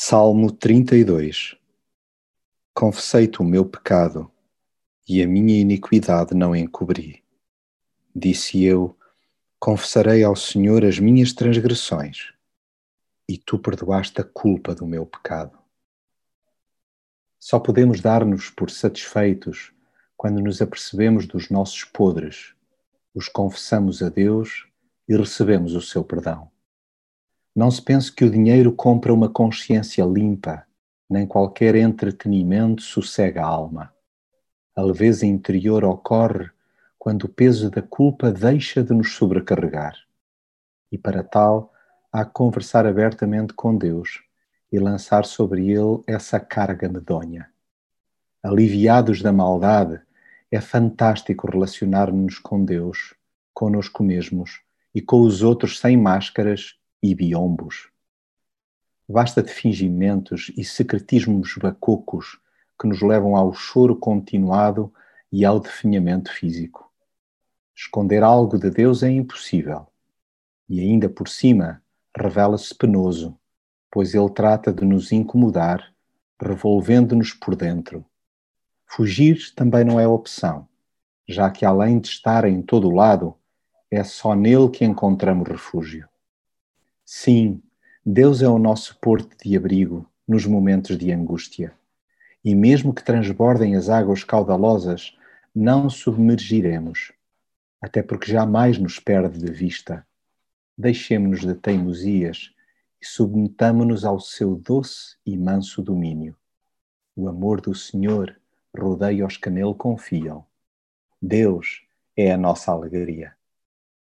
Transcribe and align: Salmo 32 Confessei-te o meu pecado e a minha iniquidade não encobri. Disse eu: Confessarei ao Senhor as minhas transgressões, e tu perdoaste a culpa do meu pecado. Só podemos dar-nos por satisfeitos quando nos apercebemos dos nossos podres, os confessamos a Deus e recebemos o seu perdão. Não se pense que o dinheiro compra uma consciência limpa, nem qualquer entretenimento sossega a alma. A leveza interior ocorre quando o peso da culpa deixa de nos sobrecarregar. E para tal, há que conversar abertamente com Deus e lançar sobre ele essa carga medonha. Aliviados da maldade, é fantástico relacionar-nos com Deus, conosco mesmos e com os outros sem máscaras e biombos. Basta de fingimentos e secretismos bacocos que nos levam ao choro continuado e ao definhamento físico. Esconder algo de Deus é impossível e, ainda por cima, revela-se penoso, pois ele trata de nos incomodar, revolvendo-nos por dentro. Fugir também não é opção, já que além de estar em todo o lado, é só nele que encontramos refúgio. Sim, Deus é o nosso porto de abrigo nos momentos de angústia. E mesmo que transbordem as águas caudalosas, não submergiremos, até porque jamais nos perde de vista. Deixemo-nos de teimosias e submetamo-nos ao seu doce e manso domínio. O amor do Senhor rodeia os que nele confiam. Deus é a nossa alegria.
Salmo 0.00 0.52
32 0.52 1.56
Confessei-te 2.72 3.42
o 3.42 3.44
meu 3.44 3.64
pecado 3.64 4.30
e 5.08 5.20
a 5.20 5.26
minha 5.26 5.60
iniquidade 5.60 6.36
não 6.36 6.54
encobri. 6.54 7.24
Disse 8.14 8.62
eu: 8.62 8.96
Confessarei 9.58 10.22
ao 10.22 10.36
Senhor 10.36 10.84
as 10.84 11.00
minhas 11.00 11.32
transgressões, 11.32 12.32
e 13.28 13.36
tu 13.36 13.58
perdoaste 13.58 14.20
a 14.20 14.24
culpa 14.24 14.72
do 14.72 14.86
meu 14.86 15.04
pecado. 15.04 15.58
Só 17.36 17.58
podemos 17.58 18.00
dar-nos 18.00 18.50
por 18.50 18.70
satisfeitos 18.70 19.72
quando 20.16 20.40
nos 20.40 20.62
apercebemos 20.62 21.26
dos 21.26 21.50
nossos 21.50 21.82
podres, 21.82 22.54
os 23.12 23.28
confessamos 23.28 24.00
a 24.00 24.08
Deus 24.08 24.68
e 25.08 25.16
recebemos 25.16 25.74
o 25.74 25.82
seu 25.82 26.04
perdão. 26.04 26.48
Não 27.58 27.72
se 27.72 27.82
pense 27.82 28.12
que 28.12 28.24
o 28.24 28.30
dinheiro 28.30 28.70
compra 28.70 29.12
uma 29.12 29.28
consciência 29.28 30.04
limpa, 30.04 30.64
nem 31.10 31.26
qualquer 31.26 31.74
entretenimento 31.74 32.82
sossega 32.82 33.42
a 33.42 33.48
alma. 33.48 33.92
A 34.76 34.82
leveza 34.82 35.26
interior 35.26 35.82
ocorre 35.82 36.48
quando 36.96 37.24
o 37.24 37.28
peso 37.28 37.68
da 37.68 37.82
culpa 37.82 38.30
deixa 38.30 38.80
de 38.80 38.94
nos 38.94 39.14
sobrecarregar. 39.14 39.96
E 40.92 40.96
para 40.96 41.24
tal, 41.24 41.72
há 42.12 42.24
que 42.24 42.30
conversar 42.30 42.86
abertamente 42.86 43.52
com 43.54 43.76
Deus 43.76 44.22
e 44.70 44.78
lançar 44.78 45.24
sobre 45.24 45.68
ele 45.68 46.00
essa 46.06 46.38
carga 46.38 46.88
medonha. 46.88 47.50
Aliviados 48.40 49.20
da 49.20 49.32
maldade, 49.32 50.00
é 50.48 50.60
fantástico 50.60 51.50
relacionar-nos 51.50 52.38
com 52.38 52.64
Deus, 52.64 53.14
conosco 53.52 54.04
mesmos 54.04 54.60
e 54.94 55.02
com 55.02 55.22
os 55.22 55.42
outros 55.42 55.80
sem 55.80 55.96
máscaras 55.96 56.78
e 57.02 57.14
biombos. 57.14 57.90
Basta 59.08 59.42
de 59.42 59.50
fingimentos 59.50 60.52
e 60.56 60.64
secretismos 60.64 61.56
bacocos 61.56 62.38
que 62.78 62.86
nos 62.86 63.02
levam 63.02 63.36
ao 63.36 63.52
choro 63.52 63.96
continuado 63.96 64.92
e 65.32 65.44
ao 65.44 65.58
definhamento 65.58 66.32
físico. 66.32 66.90
Esconder 67.74 68.22
algo 68.22 68.58
de 68.58 68.70
Deus 68.70 69.02
é 69.02 69.10
impossível 69.10 69.86
e, 70.68 70.80
ainda 70.80 71.08
por 71.08 71.28
cima, 71.28 71.82
revela-se 72.16 72.74
penoso, 72.74 73.38
pois 73.90 74.14
ele 74.14 74.28
trata 74.30 74.72
de 74.72 74.84
nos 74.84 75.12
incomodar, 75.12 75.92
revolvendo-nos 76.40 77.32
por 77.32 77.56
dentro. 77.56 78.04
Fugir 78.86 79.54
também 79.54 79.84
não 79.84 79.98
é 79.98 80.06
opção, 80.06 80.68
já 81.26 81.50
que 81.50 81.64
além 81.64 81.98
de 81.98 82.08
estar 82.08 82.44
em 82.44 82.60
todo 82.62 82.88
o 82.88 82.94
lado, 82.94 83.34
é 83.90 84.04
só 84.04 84.34
nele 84.34 84.68
que 84.68 84.84
encontramos 84.84 85.48
refúgio. 85.48 86.08
Sim, 87.10 87.62
Deus 88.04 88.42
é 88.42 88.48
o 88.48 88.58
nosso 88.58 88.98
porto 89.00 89.34
de 89.42 89.56
abrigo 89.56 90.06
nos 90.28 90.44
momentos 90.44 90.98
de 90.98 91.10
angústia. 91.10 91.72
E 92.44 92.54
mesmo 92.54 92.92
que 92.92 93.02
transbordem 93.02 93.76
as 93.76 93.88
águas 93.88 94.24
caudalosas, 94.24 95.16
não 95.54 95.88
submergiremos, 95.88 97.12
até 97.80 98.02
porque 98.02 98.30
jamais 98.30 98.76
nos 98.76 99.00
perde 99.00 99.38
de 99.38 99.50
vista. 99.50 100.06
Deixemo-nos 100.76 101.40
de 101.40 101.54
teimosias 101.54 102.54
e 103.00 103.06
submetamo-nos 103.06 104.04
ao 104.04 104.20
seu 104.20 104.54
doce 104.54 105.16
e 105.24 105.34
manso 105.34 105.80
domínio. 105.80 106.36
O 107.16 107.26
amor 107.26 107.62
do 107.62 107.74
Senhor 107.74 108.38
rodeia 108.78 109.24
os 109.24 109.38
que 109.38 109.48
nele 109.48 109.74
confiam. 109.74 110.44
Deus 111.22 111.86
é 112.14 112.30
a 112.30 112.36
nossa 112.36 112.70
alegria. 112.70 113.37